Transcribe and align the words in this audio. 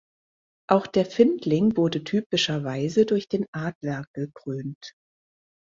Auch 0.67 0.87
der 0.87 1.05
Findling 1.05 1.77
wurde 1.77 2.03
typischerweise 2.03 3.05
durch 3.05 3.27
den 3.27 3.45
Adler 3.53 4.07
gekrönt. 4.15 4.93